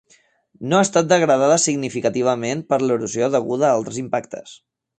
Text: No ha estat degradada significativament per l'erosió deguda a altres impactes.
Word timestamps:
No 0.71 0.77
ha 0.77 0.85
estat 0.85 1.11
degradada 1.11 1.59
significativament 1.65 2.65
per 2.73 2.81
l'erosió 2.85 3.31
deguda 3.39 3.69
a 3.69 3.77
altres 3.77 4.01
impactes. 4.07 4.59